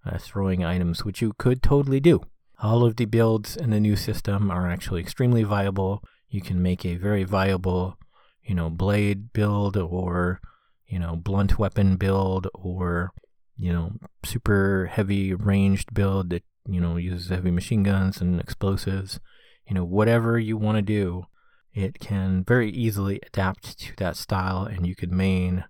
uh, 0.06 0.18
throwing 0.18 0.64
items, 0.64 1.04
which 1.04 1.22
you 1.22 1.34
could 1.38 1.62
totally 1.62 2.00
do. 2.00 2.22
All 2.62 2.84
of 2.84 2.96
the 2.96 3.06
builds 3.06 3.58
in 3.58 3.72
the 3.72 3.80
new 3.80 3.96
system 3.96 4.50
are 4.50 4.70
actually 4.70 5.02
extremely 5.02 5.44
viable. 5.44 6.04
You 6.30 6.42
can 6.42 6.62
make 6.62 6.86
a 6.86 6.96
very 6.96 7.24
viable, 7.24 7.98
you 8.44 8.56
know, 8.56 8.70
blade 8.70 9.34
build 9.34 9.78
or, 9.78 10.40
you 10.88 11.00
know, 11.00 11.16
blunt 11.16 11.60
weapon 11.60 11.98
build 11.98 12.48
or, 12.54 13.12
you 13.58 13.74
know, 13.74 13.94
super 14.24 14.90
heavy 14.92 15.34
ranged 15.34 15.94
build 15.94 16.30
that 16.30 16.44
you 16.68 16.80
know, 16.80 16.98
uses 16.98 17.30
heavy 17.30 17.52
machine 17.52 17.84
guns 17.84 18.22
and 18.22 18.40
explosives. 18.40 19.20
You 19.68 19.76
know, 19.76 19.84
whatever 19.84 20.40
you 20.40 20.58
want 20.58 20.78
to 20.78 20.82
do, 20.82 21.26
it 21.74 22.00
can 22.00 22.44
very 22.44 22.70
easily 22.70 23.20
adapt 23.26 23.80
to 23.80 23.96
that 23.98 24.16
style, 24.16 24.64
and 24.64 24.86
you 24.86 24.96
could 24.96 25.12
main, 25.12 25.66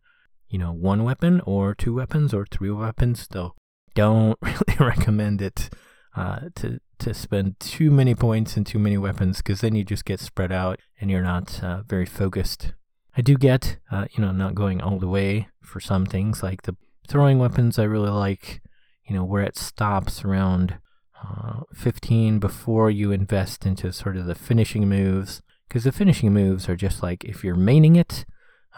you 0.50 0.60
know, 0.60 0.72
one 0.72 1.04
weapon 1.04 1.42
or 1.46 1.74
two 1.74 1.96
weapons 1.96 2.34
or 2.34 2.46
three 2.46 2.72
weapons. 2.72 3.28
Though, 3.30 3.56
don't 3.93 4.38
really 4.41 4.77
recommend 4.79 5.41
it 5.41 5.69
uh, 6.15 6.50
to 6.55 6.79
to 7.00 7.13
spend 7.13 7.59
too 7.59 7.91
many 7.91 8.15
points 8.15 8.55
and 8.55 8.65
too 8.65 8.79
many 8.79 8.97
weapons 8.97 9.38
because 9.38 9.62
then 9.62 9.75
you 9.75 9.83
just 9.83 10.05
get 10.05 10.19
spread 10.19 10.51
out 10.51 10.79
and 11.01 11.12
you're 11.12 11.21
not 11.21 11.62
uh, 11.62 11.81
very 11.85 12.05
focused. 12.05 12.73
I 13.17 13.21
do 13.21 13.35
get, 13.35 13.77
uh, 13.91 14.05
you 14.12 14.23
know, 14.23 14.31
not 14.31 14.55
going 14.55 14.81
all 14.81 15.00
the 15.00 15.07
way 15.07 15.50
for 15.62 15.81
some 15.81 16.05
things 16.05 16.41
like 16.41 16.62
the 16.62 16.77
throwing 17.07 17.39
weapons. 17.39 17.77
I 17.77 17.83
really 17.83 18.09
like, 18.09 18.62
you 19.05 19.15
know, 19.15 19.25
where 19.25 19.43
it 19.43 19.57
stops 19.57 20.23
around 20.23 20.77
uh, 21.21 21.62
15 21.73 22.39
before 22.39 22.89
you 22.89 23.12
invest 23.12 23.65
into 23.65 23.91
sort 23.91 24.15
of 24.15 24.25
the 24.25 24.35
finishing 24.35 24.88
moves 24.88 25.41
because 25.67 25.83
the 25.83 25.91
finishing 25.91 26.33
moves 26.33 26.69
are 26.69 26.75
just 26.75 27.03
like 27.03 27.23
if 27.25 27.43
you're 27.43 27.55
maining 27.55 27.97
it, 27.97 28.25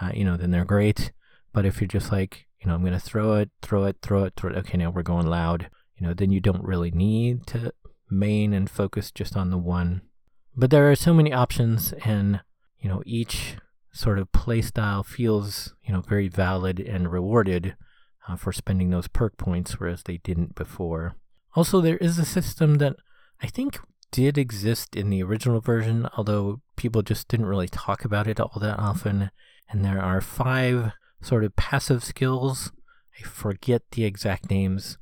uh, 0.02 0.12
you 0.14 0.26
know, 0.26 0.36
then 0.36 0.52
they're 0.52 0.66
great. 0.66 1.12
But 1.54 1.66
if 1.66 1.80
you're 1.80 1.88
just 1.88 2.12
like, 2.12 2.45
you 2.60 2.68
know, 2.68 2.76
I'm 2.76 2.82
going 2.82 2.94
to 2.94 3.00
throw 3.00 3.36
it, 3.36 3.50
throw 3.62 3.86
it, 3.86 3.98
throw 4.02 4.24
it, 4.26 4.34
throw 4.36 4.52
it. 4.52 4.58
Okay, 4.58 4.78
now 4.78 4.90
we're 4.90 5.04
going 5.04 5.28
loud. 5.28 5.70
You 5.98 6.08
know, 6.08 6.14
then 6.14 6.32
you 6.32 6.40
don't 6.40 6.64
really 6.64 6.92
need 6.92 7.48
to 7.48 7.74
main 8.10 8.54
and 8.54 8.70
focus 8.70 9.12
just 9.12 9.36
on 9.36 9.50
the 9.50 9.58
one. 9.58 10.02
But 10.56 10.70
there 10.70 10.90
are 10.90 10.96
so 10.96 11.14
many 11.14 11.34
options, 11.34 11.94
and 12.06 12.42
you 12.80 12.90
know, 12.90 13.02
each 13.06 13.56
sort 13.92 14.20
of 14.20 14.32
play 14.32 14.62
style 14.62 15.04
feels, 15.04 15.74
you 15.84 15.94
know, 15.94 16.02
very 16.02 16.28
valid 16.28 16.80
and 16.80 17.12
rewarded 17.12 17.76
uh, 18.28 18.36
for 18.36 18.52
spending 18.52 18.90
those 18.90 19.08
perk 19.08 19.38
points, 19.38 19.80
whereas 19.80 20.04
they 20.04 20.18
didn't 20.18 20.56
before. 20.56 21.16
Also, 21.56 21.82
there 21.82 21.98
is 21.98 22.18
a 22.18 22.26
system 22.26 22.76
that 22.76 22.96
I 23.42 23.48
think 23.48 23.80
did 24.12 24.38
exist 24.38 24.96
in 24.96 25.10
the 25.10 25.24
original 25.24 25.62
version, 25.62 26.08
although 26.18 26.62
people 26.76 27.02
just 27.02 27.28
didn't 27.28 27.48
really 27.48 27.68
talk 27.68 28.06
about 28.06 28.28
it 28.28 28.40
all 28.40 28.60
that 28.60 28.80
often. 28.80 29.32
And 29.70 29.84
there 29.84 30.02
are 30.02 30.22
five 30.22 30.92
sort 31.26 31.44
of 31.44 31.56
passive 31.56 32.04
skills. 32.04 32.72
I 33.20 33.24
forget 33.24 33.82
the 33.92 34.06
exact 34.06 34.50
names. 34.52 34.98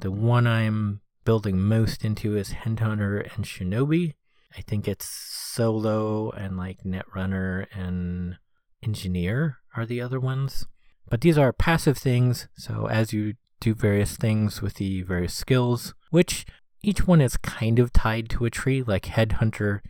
The 0.00 0.10
one 0.10 0.46
I'm 0.46 1.00
building 1.24 1.60
most 1.60 2.04
into 2.04 2.36
is 2.36 2.50
Headhunter 2.50 3.34
and 3.34 3.44
Shinobi. 3.44 4.14
I 4.56 4.60
think 4.60 4.86
it's 4.86 5.06
Solo 5.06 6.30
and 6.30 6.56
like 6.56 6.82
Netrunner 6.84 7.66
and 7.72 8.36
Engineer 8.82 9.58
are 9.74 9.86
the 9.86 10.00
other 10.00 10.20
ones. 10.20 10.66
But 11.08 11.22
these 11.22 11.38
are 11.38 11.52
passive 11.52 11.96
things, 11.96 12.48
so 12.56 12.86
as 12.86 13.12
you 13.12 13.34
do 13.60 13.74
various 13.74 14.16
things 14.16 14.60
with 14.60 14.74
the 14.74 15.02
various 15.02 15.34
skills, 15.34 15.94
which 16.10 16.44
each 16.82 17.06
one 17.06 17.20
is 17.20 17.36
kind 17.36 17.78
of 17.78 17.92
tied 17.92 18.28
to 18.30 18.44
a 18.44 18.50
tree, 18.50 18.82
like 18.82 19.04
Headhunter 19.04 19.80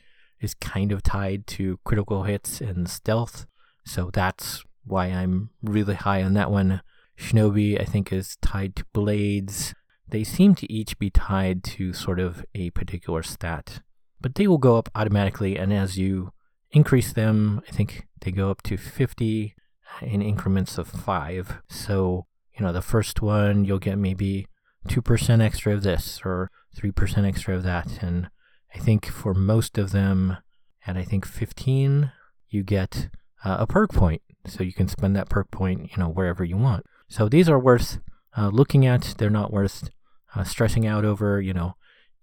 is 0.41 0.55
kind 0.55 0.93
of 0.93 1.03
tied 1.03 1.47
to 1.49 1.81
critical 1.85 2.25
hits 2.25 2.61
and 2.61 2.89
stealth. 2.89 3.47
So 3.85 4.11
that's 4.13 4.63
why 4.85 5.07
I'm 5.07 5.51
really 5.63 5.95
high 5.95 6.23
on 6.23 6.35
that 6.35 6.51
one. 6.51 6.83
Shinobi, 7.19 7.81
I 7.81 7.85
think, 7.85 8.13
is 8.13 8.37
tied 8.43 8.77
to 8.77 8.85
blades. 8.93 9.75
They 10.09 10.25
seem 10.25 10.55
to 10.57 10.71
each 10.73 10.99
be 10.99 11.11
tied 11.11 11.63
to 11.65 11.93
sort 11.93 12.19
of 12.19 12.45
a 12.55 12.71
particular 12.71 13.23
stat, 13.23 13.81
but 14.21 14.35
they 14.35 14.47
will 14.47 14.59
go 14.59 14.77
up 14.77 14.91
automatically. 14.95 15.57
And 15.57 15.73
as 15.73 15.99
you 15.99 16.33
increase 16.71 17.13
them, 17.13 17.63
I 17.69 17.73
think 17.73 18.07
they 18.21 18.31
go 18.31 18.51
up 18.51 18.63
to 18.65 18.77
50 18.77 19.55
in 20.01 20.23
increments 20.23 20.79
of 20.79 20.89
five. 20.89 21.59
So 21.69 22.27
you 22.59 22.65
know, 22.65 22.73
the 22.73 22.83
first 22.83 23.23
one 23.23 23.65
you'll 23.65 23.79
get 23.79 23.99
maybe 23.99 24.47
2% 24.89 25.43
extra 25.43 25.73
of 25.73 25.83
this 25.83 26.21
or 26.25 26.51
3% 26.77 27.27
extra 27.27 27.55
of 27.55 27.63
that. 27.63 28.03
And 28.03 28.29
I 28.75 28.79
think 28.79 29.07
for 29.07 29.35
most 29.35 29.79
of 29.79 29.93
them, 29.93 30.39
at 30.87 30.97
I 30.97 31.05
think 31.05 31.27
15, 31.27 32.13
you 32.49 32.63
get 32.63 33.09
uh, 33.45 33.57
a 33.61 33.67
perk 33.67 33.93
point. 33.93 34.23
So 34.47 34.63
you 34.63 34.73
can 34.73 34.89
spend 34.89 35.15
that 35.17 35.29
perk 35.29 35.51
point, 35.51 35.91
you 35.91 35.99
know, 35.99 36.09
wherever 36.09 36.45
you 36.45 36.57
want. 36.57 36.85
So 37.09 37.29
these 37.29 37.49
are 37.49 37.59
worth 37.59 37.99
uh, 38.37 38.49
looking 38.49 38.87
at. 38.87 39.15
They're 39.19 39.31
not 39.31 39.53
worth 39.53 39.91
uh, 40.35 40.45
stressing 40.45 40.87
out 40.87 41.05
over, 41.05 41.41
you 41.41 41.53
know, 41.53 41.75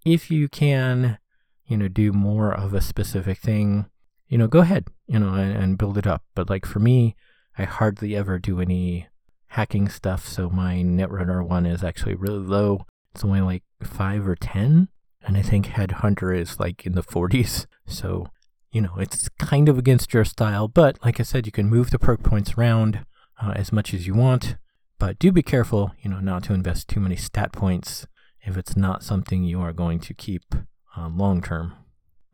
if 0.04 0.30
you 0.30 0.48
can, 0.48 1.18
you 1.66 1.76
know, 1.76 1.88
do 1.88 2.12
more 2.12 2.52
of 2.52 2.74
a 2.74 2.80
specific 2.80 3.38
thing, 3.38 3.86
you 4.28 4.38
know, 4.38 4.48
go 4.48 4.60
ahead, 4.60 4.88
you 5.06 5.18
know, 5.18 5.34
and, 5.34 5.56
and 5.56 5.78
build 5.78 5.98
it 5.98 6.06
up. 6.06 6.24
But 6.34 6.50
like 6.50 6.66
for 6.66 6.78
me, 6.78 7.16
I 7.56 7.64
hardly 7.64 8.16
ever 8.16 8.38
do 8.38 8.60
any 8.60 9.08
hacking 9.48 9.88
stuff, 9.88 10.26
so 10.26 10.48
my 10.48 10.76
Netrunner 10.76 11.46
one 11.46 11.66
is 11.66 11.82
actually 11.82 12.14
really 12.14 12.38
low. 12.38 12.86
It's 13.12 13.24
only 13.24 13.40
like 13.40 13.64
5 13.82 14.26
or 14.28 14.36
10, 14.36 14.88
and 15.22 15.36
I 15.36 15.42
think 15.42 15.66
Headhunter 15.66 16.36
is 16.36 16.60
like 16.60 16.86
in 16.86 16.94
the 16.94 17.02
40s. 17.02 17.66
So, 17.86 18.28
you 18.72 18.80
know, 18.80 18.94
it's 18.98 19.28
kind 19.30 19.68
of 19.68 19.78
against 19.78 20.14
your 20.14 20.24
style, 20.24 20.68
but 20.68 20.98
like 21.04 21.18
I 21.18 21.24
said, 21.24 21.46
you 21.46 21.52
can 21.52 21.68
move 21.68 21.90
the 21.90 21.98
perk 21.98 22.22
points 22.22 22.54
around 22.54 23.04
uh, 23.42 23.52
as 23.56 23.72
much 23.72 23.92
as 23.92 24.06
you 24.06 24.14
want. 24.14 24.56
But 24.98 25.18
do 25.18 25.32
be 25.32 25.42
careful, 25.42 25.92
you 26.00 26.10
know, 26.10 26.20
not 26.20 26.44
to 26.44 26.52
invest 26.52 26.88
too 26.88 27.00
many 27.00 27.16
stat 27.16 27.52
points 27.52 28.06
if 28.42 28.56
it's 28.56 28.76
not 28.76 29.02
something 29.02 29.44
you 29.44 29.60
are 29.60 29.72
going 29.72 29.98
to 30.00 30.14
keep 30.14 30.54
uh, 30.96 31.08
long 31.08 31.42
term. 31.42 31.74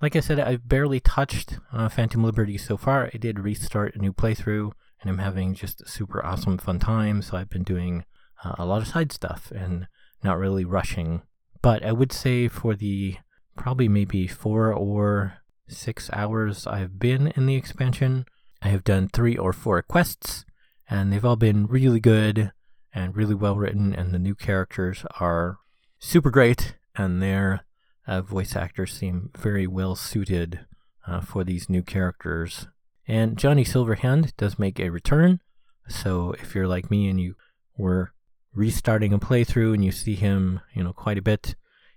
Like 0.02 0.14
I 0.14 0.20
said, 0.20 0.38
I've 0.38 0.68
barely 0.68 1.00
touched 1.00 1.58
uh, 1.72 1.88
Phantom 1.88 2.22
Liberty 2.22 2.58
so 2.58 2.76
far. 2.76 3.10
I 3.14 3.16
did 3.16 3.40
restart 3.40 3.94
a 3.94 3.98
new 3.98 4.12
playthrough 4.12 4.72
and 5.00 5.10
I'm 5.10 5.18
having 5.18 5.54
just 5.54 5.80
a 5.80 5.88
super 5.88 6.24
awesome 6.24 6.58
fun 6.58 6.78
time. 6.78 7.22
So 7.22 7.36
I've 7.36 7.50
been 7.50 7.62
doing 7.62 8.04
uh, 8.44 8.56
a 8.58 8.66
lot 8.66 8.82
of 8.82 8.88
side 8.88 9.12
stuff 9.12 9.50
and 9.54 9.86
not 10.22 10.38
really 10.38 10.64
rushing. 10.64 11.22
But 11.62 11.84
I 11.84 11.92
would 11.92 12.12
say 12.12 12.48
for 12.48 12.74
the 12.74 13.16
probably 13.56 13.88
maybe 13.88 14.26
four 14.26 14.72
or 14.72 15.38
six 15.68 16.10
hours 16.12 16.66
I've 16.66 16.98
been 16.98 17.28
in 17.28 17.46
the 17.46 17.56
expansion, 17.56 18.26
I 18.62 18.68
have 18.68 18.84
done 18.84 19.08
three 19.08 19.36
or 19.36 19.52
four 19.52 19.80
quests, 19.82 20.44
and 20.88 21.12
they've 21.12 21.24
all 21.24 21.36
been 21.36 21.66
really 21.66 22.00
good 22.00 22.52
and 22.92 23.14
really 23.14 23.34
well 23.34 23.56
written, 23.56 23.94
and 23.94 24.12
the 24.12 24.18
new 24.18 24.34
characters 24.34 25.04
are 25.20 25.58
super 25.98 26.30
great, 26.30 26.74
and 26.96 27.22
their 27.22 27.64
uh, 28.06 28.22
voice 28.22 28.56
actors 28.56 28.92
seem 28.92 29.30
very 29.36 29.66
well 29.66 29.94
suited 29.94 30.60
uh, 31.06 31.20
for 31.20 31.44
these 31.44 31.68
new 31.68 31.82
characters. 31.82 32.68
And 33.06 33.36
Johnny 33.36 33.64
Silverhand 33.64 34.32
does 34.36 34.58
make 34.58 34.80
a 34.80 34.90
return. 34.90 35.40
So 35.88 36.32
if 36.32 36.54
you're 36.54 36.66
like 36.66 36.90
me 36.90 37.08
and 37.08 37.20
you 37.20 37.36
were 37.76 38.12
restarting 38.52 39.12
a 39.12 39.18
playthrough 39.18 39.74
and 39.74 39.84
you 39.84 39.92
see 39.92 40.14
him, 40.14 40.60
you 40.74 40.82
know, 40.82 40.92
quite 40.92 41.18
a 41.18 41.22
bit, 41.22 41.54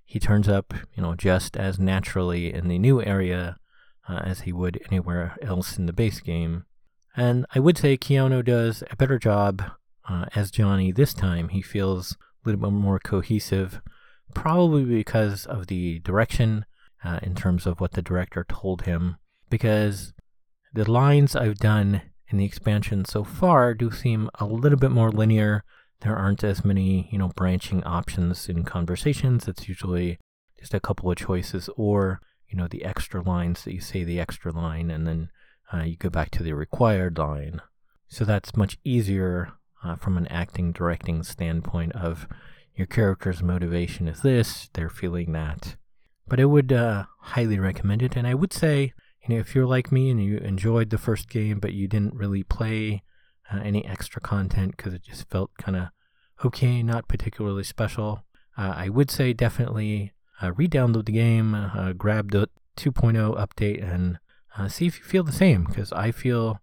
he 0.10 0.20
turns 0.20 0.50
up, 0.50 0.74
you 0.96 1.04
know, 1.04 1.14
just 1.14 1.56
as 1.56 1.78
naturally 1.78 2.52
in 2.52 2.68
the 2.68 2.80
new 2.80 3.00
area 3.00 3.58
uh, 4.08 4.22
as 4.26 4.42
he 4.42 4.52
would 4.52 4.82
anywhere 4.90 5.38
else 5.40 5.78
in 5.78 5.86
the 5.86 5.94
base 5.94 6.20
game. 6.20 6.66
And 7.16 7.46
I 7.54 7.60
would 7.60 7.78
say 7.78 7.96
Keanu 7.96 8.44
does 8.44 8.84
a 8.90 8.96
better 8.96 9.20
job 9.20 9.62
uh, 10.10 10.26
as 10.34 10.50
Johnny 10.50 10.92
this 10.92 11.14
time. 11.14 11.50
He 11.50 11.62
feels 11.62 12.18
a 12.44 12.50
little 12.50 12.60
bit 12.60 12.72
more 12.72 12.98
cohesive, 12.98 13.82
probably 14.34 14.84
because 14.84 15.46
of 15.46 15.68
the 15.68 16.00
direction 16.00 16.66
uh, 17.04 17.20
in 17.22 17.36
terms 17.36 17.68
of 17.68 17.80
what 17.80 17.92
the 17.92 18.02
director 18.02 18.44
told 18.50 18.86
him. 18.86 19.18
Because 19.48 20.14
the 20.74 20.90
lines 20.90 21.36
I've 21.36 21.60
done 21.60 22.02
in 22.30 22.40
the 22.40 22.46
expansion 22.46 23.06
so 23.06 23.24
far 23.24 23.76
do 23.76 23.92
seem 23.92 24.32
a 24.40 24.48
little 24.48 24.80
bit 24.80 24.90
more 24.90 25.12
linear. 25.12 25.64
There 26.02 26.16
aren't 26.16 26.44
as 26.44 26.64
many, 26.64 27.10
you 27.12 27.18
know, 27.18 27.30
branching 27.30 27.84
options 27.84 28.48
in 28.48 28.64
conversations. 28.64 29.48
It's 29.48 29.68
usually 29.68 30.18
just 30.60 30.74
a 30.74 30.80
couple 30.80 31.12
of 31.12 31.18
choices 31.18 31.70
or, 31.76 32.22
you 32.48 32.58
know, 32.58 32.68
the 32.68 32.86
extra 32.86 33.22
lines 33.22 33.64
that 33.64 33.74
you 33.74 33.82
say 33.82 34.04
the 34.04 34.20
extra 34.20 34.52
line 34.52 34.90
and 34.90 35.06
then 35.08 35.30
uh, 35.74 35.84
you 35.84 35.98
go 35.98 36.10
back 36.10 36.32
to 36.32 36.44
the 36.44 36.54
required 36.54 37.18
line. 37.18 37.62
So 38.08 38.26
that's 38.26 38.56
much 38.56 38.78
easier 38.84 39.54
uh, 39.84 39.96
from 39.96 40.18
an 40.18 40.28
acting 40.28 40.72
directing 40.72 41.24
standpoint 41.24 41.94
of 41.94 42.28
your 42.76 42.88
character's 42.88 43.44
motivation 43.44 44.08
is 44.08 44.22
this, 44.22 44.70
they're 44.74 44.90
feeling 44.90 45.34
that. 45.34 45.76
But 46.28 46.40
I 46.40 46.46
would 46.46 46.72
uh, 46.72 47.06
highly 47.20 47.60
recommend 47.60 48.02
it. 48.02 48.16
And 48.16 48.26
I 48.26 48.34
would 48.34 48.54
say, 48.54 48.94
you 49.22 49.36
know, 49.36 49.40
if 49.40 49.54
you're 49.54 49.66
like 49.66 49.92
me 49.92 50.10
and 50.10 50.24
you 50.24 50.38
enjoyed 50.38 50.90
the 50.90 50.98
first 50.98 51.30
game, 51.30 51.60
but 51.60 51.74
you 51.74 51.88
didn't 51.88 52.14
really 52.14 52.44
play 52.44 53.04
uh, 53.52 53.60
any 53.64 53.86
extra 53.86 54.22
content 54.22 54.78
because 54.78 54.94
it 54.94 55.04
just 55.04 55.30
felt 55.30 55.52
kind 55.58 55.76
of 55.78 55.88
okay, 56.46 56.82
not 56.82 57.08
particularly 57.08 57.64
special, 57.64 58.24
uh, 58.58 58.74
I 58.76 58.90
would 58.90 59.12
say 59.12 59.34
definitely 59.34 60.14
uh, 60.42 60.52
re-download 60.54 61.06
the 61.06 61.12
game, 61.12 61.54
uh, 61.54 61.94
grab 61.94 62.32
the 62.32 62.50
2.0 62.78 63.38
update, 63.38 63.84
and 63.84 64.20
uh, 64.58 64.68
see 64.68 64.88
if 64.88 65.00
you 65.00 65.04
feel 65.04 65.24
the 65.24 65.32
same. 65.32 65.66
Because 65.66 65.92
I 65.92 66.12
feel 66.12 66.60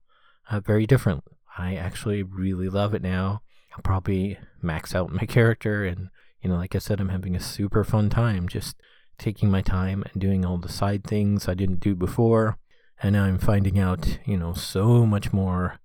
uh, 0.50 0.60
very 0.60 0.86
different. 0.86 1.24
I 1.58 1.76
actually 1.76 2.22
really 2.22 2.68
love 2.68 2.94
it 2.94 3.02
now. 3.02 3.42
I'll 3.74 3.82
probably 3.82 4.38
max 4.62 4.94
out 4.94 5.12
my 5.12 5.26
character, 5.26 5.84
and 5.84 6.08
you 6.40 6.50
know, 6.50 6.56
like 6.56 6.74
I 6.74 6.78
said, 6.78 7.00
I'm 7.00 7.10
having 7.10 7.36
a 7.36 7.40
super 7.40 7.84
fun 7.84 8.08
time 8.10 8.48
just 8.48 8.76
taking 9.18 9.50
my 9.50 9.62
time 9.62 10.04
and 10.12 10.20
doing 10.20 10.44
all 10.44 10.58
the 10.58 10.68
side 10.68 11.04
things 11.04 11.48
I 11.48 11.54
didn't 11.54 11.80
do 11.80 11.94
before. 11.94 12.58
And 13.02 13.14
now 13.14 13.24
I'm 13.24 13.38
finding 13.38 13.78
out, 13.78 14.18
you 14.24 14.36
know, 14.36 14.54
so 14.54 15.04
much 15.04 15.32
more 15.32 15.80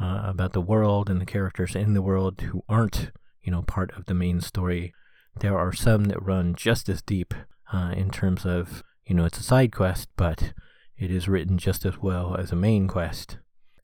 uh, 0.00 0.22
about 0.24 0.52
the 0.52 0.60
world 0.60 1.08
and 1.08 1.20
the 1.20 1.26
characters 1.26 1.74
in 1.74 1.94
the 1.94 2.02
world 2.02 2.40
who 2.40 2.64
aren't, 2.68 3.10
you 3.42 3.52
know, 3.52 3.62
part 3.62 3.96
of 3.96 4.06
the 4.06 4.14
main 4.14 4.40
story 4.40 4.92
there 5.40 5.58
are 5.58 5.72
some 5.72 6.04
that 6.04 6.22
run 6.22 6.54
just 6.54 6.88
as 6.88 7.02
deep 7.02 7.34
uh, 7.72 7.92
in 7.96 8.10
terms 8.10 8.46
of, 8.46 8.82
you 9.06 9.14
know, 9.14 9.24
it's 9.24 9.38
a 9.38 9.42
side 9.42 9.72
quest, 9.72 10.08
but 10.16 10.52
it 10.96 11.10
is 11.10 11.28
written 11.28 11.58
just 11.58 11.84
as 11.84 11.98
well 11.98 12.36
as 12.36 12.52
a 12.52 12.56
main 12.56 12.86
quest. 12.86 13.38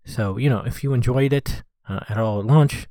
So, 0.04 0.36
you 0.36 0.48
know, 0.48 0.60
if 0.60 0.82
you 0.82 0.92
enjoyed 0.92 1.32
it 1.32 1.62
uh, 1.88 2.00
at 2.08 2.18
all 2.18 2.40
at 2.40 2.46
launch, 2.46 2.86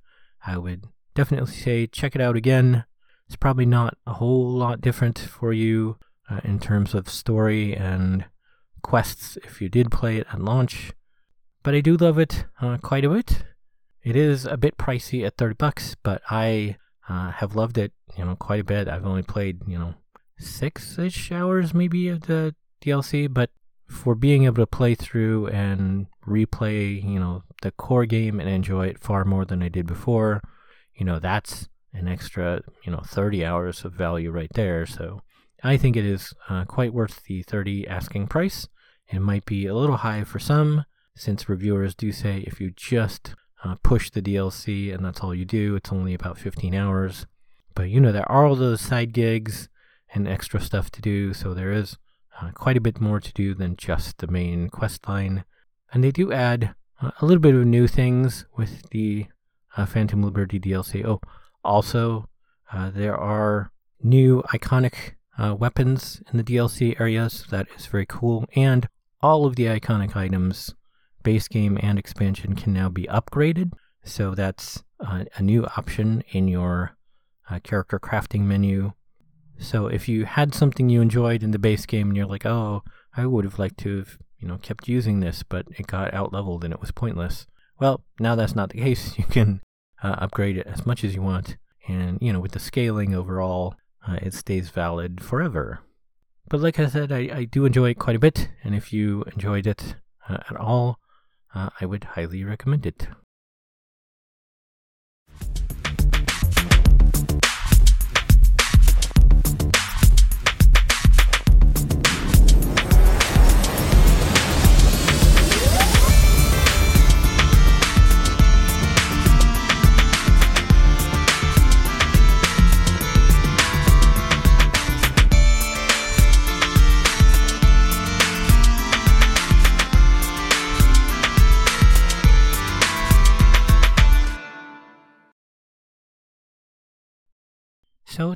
I 0.46 0.58
would 0.58 0.86
definitely 1.16 1.54
say 1.54 1.88
check 1.88 2.16
it 2.16 2.22
out 2.22 2.36
again. 2.36 2.86
It's 3.28 3.36
probably 3.36 3.66
not 3.66 3.98
a 4.06 4.14
whole 4.14 4.50
lot 4.50 4.82
different 4.82 5.20
for 5.20 5.54
you 5.54 5.98
uh, 6.30 6.42
in 6.44 6.60
terms 6.60 6.94
of 6.94 7.10
story 7.10 7.76
and 7.76 8.26
quests 8.82 9.38
if 9.44 9.62
you 9.62 9.70
did 9.70 9.92
play 9.92 10.18
it 10.18 10.28
at 10.32 10.42
launch, 10.42 10.94
but 11.70 11.76
I 11.76 11.82
do 11.82 11.98
love 11.98 12.18
it 12.18 12.46
uh, 12.60 12.78
quite 12.78 13.06
a 13.06 13.10
bit. 13.12 13.44
It 14.02 14.16
is 14.16 14.44
a 14.44 14.58
bit 14.58 14.76
pricey 14.76 15.24
at 15.24 15.38
30 15.38 15.54
bucks, 15.54 15.96
but 16.02 16.20
I 16.28 16.78
uh, 17.08 17.30
have 17.30 17.56
loved 17.56 17.78
it, 17.78 17.94
you 18.18 18.26
know, 18.26 18.36
quite 18.36 18.62
a 18.62 18.64
bit. 18.64 18.88
I've 18.88 19.06
only 19.06 19.22
played, 19.22 19.60
you 19.68 19.78
know, 19.78 19.94
six-ish 20.40 21.32
hours 21.32 21.72
maybe 21.76 22.08
of 22.08 22.22
the 22.22 22.56
DLC, 22.82 23.32
but 23.32 23.52
for 23.88 24.16
being 24.16 24.46
able 24.46 24.56
to 24.56 24.66
play 24.66 24.96
through 24.96 25.46
and 25.50 26.08
replay, 26.26 27.04
you 27.04 27.20
know, 27.20 27.44
the 27.62 27.70
core 27.70 28.08
game 28.08 28.40
and 28.40 28.50
enjoy 28.50 28.88
it 28.88 28.98
far 28.98 29.24
more 29.24 29.46
than 29.46 29.62
I 29.62 29.70
did 29.70 29.86
before, 29.86 30.42
you 30.96 31.06
know, 31.06 31.20
that's 31.20 31.70
an 31.94 32.08
extra, 32.08 32.64
you 32.84 32.92
know, 32.92 33.04
30 33.06 33.46
hours 33.46 33.86
of 33.86 33.94
value 33.94 34.32
right 34.32 34.52
there. 34.56 34.88
So 34.88 35.22
I 35.64 35.78
think 35.78 35.96
it 35.96 36.04
is 36.04 36.34
uh, 36.50 36.66
quite 36.66 36.96
worth 36.96 37.22
the 37.26 37.44
30 37.44 37.88
asking 37.88 38.26
price. 38.26 38.68
It 39.08 39.20
might 39.20 39.46
be 39.46 39.68
a 39.68 39.76
little 39.76 39.98
high 39.98 40.24
for 40.24 40.40
some, 40.40 40.86
since 41.20 41.50
reviewers 41.50 41.94
do 41.94 42.14
say 42.14 42.46
if 42.48 42.62
you 42.62 42.72
just 42.72 43.36
uh, 43.66 43.76
push 43.84 44.10
the 44.10 44.22
DLC 44.22 44.94
and 44.94 45.04
that's 45.04 45.20
all 45.20 45.36
you 45.36 45.44
do, 45.44 45.76
it's 45.76 45.92
only 45.92 46.14
about 46.14 46.38
15 46.38 46.74
hours. 46.74 47.26
But 47.76 47.90
you 47.90 48.00
know, 48.00 48.14
there 48.14 48.30
are 48.32 48.46
all 48.46 48.56
those 48.56 48.80
side 48.80 49.12
gigs 49.12 49.68
and 50.14 50.30
extra 50.30 50.62
stuff 50.62 50.90
to 50.92 51.02
do, 51.02 51.34
so 51.34 51.54
there 51.54 51.74
is 51.74 51.98
uh, 52.42 52.52
quite 52.52 52.78
a 52.78 52.82
bit 52.82 53.02
more 53.02 53.20
to 53.20 53.34
do 53.34 53.54
than 53.54 53.76
just 53.76 54.20
the 54.20 54.28
main 54.28 54.70
quest 54.70 55.10
line. 55.10 55.44
And 55.92 56.06
they 56.06 56.12
do 56.12 56.32
add 56.32 56.74
uh, 57.02 57.12
a 57.20 57.26
little 57.26 57.42
bit 57.42 57.54
of 57.54 57.66
new 57.66 57.88
things 57.88 58.46
with 58.56 58.90
the 58.92 59.28
uh, 59.76 59.86
Phantom 59.86 60.24
Liberty 60.24 60.58
DLC. 60.58 61.06
Oh, 61.06 61.20
also, 61.66 62.30
uh, 62.72 62.92
there 62.92 63.18
are 63.18 63.72
new 64.02 64.42
iconic 64.54 65.16
uh, 65.38 65.54
weapons 65.54 66.24
in 66.32 66.38
the 66.38 66.46
DLC 66.46 66.98
areas. 67.00 67.46
That 67.50 67.68
is 67.78 67.88
very 67.88 68.06
cool. 68.06 68.46
And 68.56 68.88
all 69.22 69.46
of 69.46 69.58
the 69.58 69.66
iconic 69.66 70.16
items, 70.16 70.76
base 71.24 71.48
game 71.48 71.78
and 71.82 72.00
expansion, 72.00 72.56
can 72.56 72.74
now 72.74 72.90
be 72.90 73.04
upgraded. 73.04 73.74
So 74.04 74.36
that's 74.36 74.84
uh, 75.00 75.26
a 75.36 75.44
new 75.44 75.66
option 75.78 76.24
in 76.32 76.48
your 76.48 76.96
character 77.64 78.00
crafting 78.00 78.42
menu 78.42 78.94
so 79.60 79.88
if 79.88 80.08
you 80.08 80.26
had 80.26 80.56
something 80.56 80.90
you 80.90 81.02
enjoyed 81.02 81.44
in 81.44 81.52
the 81.52 81.60
base 81.60 81.86
game 81.86 82.08
and 82.08 82.18
you're 82.18 82.26
like, 82.26 82.46
oh, 82.46 82.84
I 83.16 83.26
would 83.26 83.44
have 83.44 83.60
liked 83.60 83.78
to 83.80 83.98
have, 83.98 84.18
you 84.40 84.48
know, 84.48 84.58
kept 84.58 84.88
using 84.88 85.20
this, 85.20 85.44
but 85.44 85.68
it 85.78 85.86
got 85.86 86.14
out 86.14 86.34
leveled 86.34 86.64
and 86.64 86.74
it 86.74 86.80
was 86.80 86.92
pointless. 86.92 87.46
Well, 87.78 88.04
now 88.20 88.36
that's 88.36 88.56
not 88.56 88.70
the 88.70 88.80
case. 88.80 89.14
You 89.18 89.26
can 89.26 89.62
uh, 90.02 90.16
upgrade 90.20 90.58
it 90.58 90.68
as 90.68 90.86
much 90.86 91.04
as 91.04 91.14
you 91.14 91.22
want. 91.22 91.58
And, 91.88 92.18
you 92.22 92.32
know, 92.32 92.40
with 92.40 92.54
the 92.54 92.60
scaling 92.60 93.14
overall, 93.14 93.76
uh, 94.08 94.18
it 94.22 94.34
stays 94.34 94.70
valid 94.70 95.22
forever. 95.22 95.82
But 96.48 96.62
like 96.62 96.80
I 96.80 96.88
said, 96.88 97.12
I, 97.12 97.30
I 97.34 97.44
do 97.44 97.66
enjoy 97.66 97.90
it 97.90 98.00
quite 98.00 98.16
a 98.16 98.20
bit. 98.20 98.50
And 98.64 98.74
if 98.74 98.94
you 98.94 99.24
enjoyed 99.34 99.68
it 99.68 99.96
uh, 100.30 100.38
at 100.50 100.56
all, 100.56 101.00
uh, 101.54 101.70
I 101.80 101.86
would 101.86 102.04
highly 102.04 102.44
recommend 102.44 102.86
it. 102.86 103.08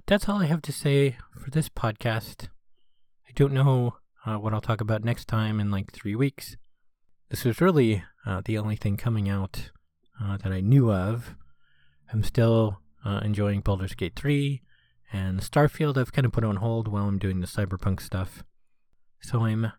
That's 0.06 0.28
all 0.28 0.42
I 0.42 0.48
have 0.48 0.62
to 0.64 0.74
say 0.74 1.18
for 1.40 1.50
this 1.50 1.70
podcast. 1.70 2.50
I 3.28 3.32
don't 3.36 3.54
know 3.54 3.96
uh, 4.26 4.36
what 4.36 4.54
I'll 4.54 4.62
talk 4.62 4.82
about 4.82 5.04
next 5.04 5.28
time 5.28 5.60
in 5.60 5.72
like 5.72 5.92
three 5.92 6.16
weeks. 6.16 6.58
This 7.30 7.46
was 7.46 7.62
really 7.62 8.04
uh, 8.26 8.42
the 8.44 8.58
only 8.58 8.76
thing 8.76 8.98
coming 8.98 9.30
out 9.30 9.72
uh, 10.22 10.38
that 10.38 10.52
I 10.52 10.60
knew 10.60 10.92
of. 10.92 11.36
I'm 12.12 12.24
still 12.24 12.80
uh, 13.06 13.22
enjoying 13.24 13.62
Baldur's 13.62 13.96
Gate 13.96 14.16
3, 14.16 14.62
and 15.12 15.40
Starfield 15.40 15.98
I've 15.98 16.14
kind 16.14 16.26
of 16.26 16.34
put 16.34 16.44
on 16.44 16.58
hold 16.58 16.88
while 16.88 17.06
I'm 17.06 17.18
doing 17.18 17.40
the 17.40 17.48
cyberpunk 17.48 18.02
stuff. 18.02 18.44
So 19.22 19.46
I'm 19.46 19.72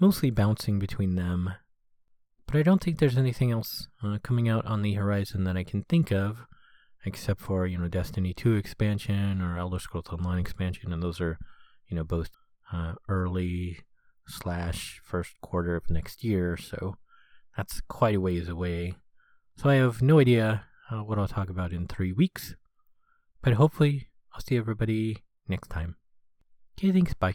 mostly 0.00 0.30
bouncing 0.30 0.78
between 0.78 1.16
them. 1.16 1.52
But 2.46 2.56
I 2.56 2.62
don't 2.62 2.82
think 2.82 2.98
there's 2.98 3.18
anything 3.18 3.50
else 3.50 3.88
uh, 4.04 4.18
coming 4.22 4.48
out 4.48 4.64
on 4.66 4.82
the 4.82 4.94
horizon 4.94 5.44
that 5.44 5.56
I 5.56 5.64
can 5.64 5.82
think 5.82 6.12
of 6.12 6.46
except 7.04 7.40
for 7.40 7.66
you 7.66 7.78
know 7.78 7.88
Destiny 7.88 8.32
2 8.32 8.54
expansion 8.54 9.40
or 9.40 9.58
Elder 9.58 9.78
Scrolls 9.78 10.08
Online 10.08 10.38
expansion, 10.38 10.92
and 10.92 11.02
those 11.02 11.20
are 11.20 11.38
you 11.88 11.96
know 11.96 12.04
both 12.04 12.30
uh, 12.72 12.94
early 13.08 13.78
slash 14.26 15.00
first 15.04 15.34
quarter 15.42 15.76
of 15.76 15.90
next 15.90 16.24
year, 16.24 16.56
so 16.56 16.96
that's 17.56 17.80
quite 17.82 18.14
a 18.14 18.20
ways 18.20 18.48
away. 18.48 18.94
So 19.56 19.70
I 19.70 19.74
have 19.74 20.02
no 20.02 20.18
idea 20.18 20.64
uh, 20.90 21.04
what 21.04 21.18
I'll 21.18 21.28
talk 21.28 21.48
about 21.48 21.72
in 21.72 21.86
three 21.86 22.12
weeks, 22.12 22.54
but 23.42 23.54
hopefully 23.54 24.08
I'll 24.32 24.40
see 24.40 24.56
everybody 24.56 25.18
next 25.48 25.68
time. 25.68 25.96
Okay, 26.78 26.90
thanks. 26.90 27.14
Bye. 27.14 27.34